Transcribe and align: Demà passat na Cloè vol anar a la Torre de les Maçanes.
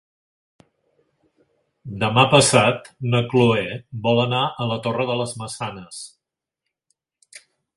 Demà 2.03 2.23
passat 2.31 2.89
na 3.11 3.21
Cloè 3.33 3.67
vol 4.09 4.23
anar 4.25 4.41
a 4.65 4.69
la 4.73 4.79
Torre 4.89 5.07
de 5.11 5.19
les 5.21 5.37
Maçanes. 5.43 6.01